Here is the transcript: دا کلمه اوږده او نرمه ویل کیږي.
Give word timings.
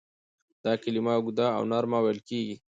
دا 0.63 0.73
کلمه 0.83 1.11
اوږده 1.15 1.47
او 1.57 1.63
نرمه 1.71 1.99
ویل 2.01 2.19
کیږي. 2.29 2.55